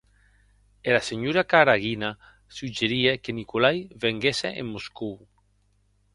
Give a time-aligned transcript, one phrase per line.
[0.81, 2.11] Era senhora Karaguina
[2.57, 5.15] suggerie que Nikolai venguesse en Moscòu.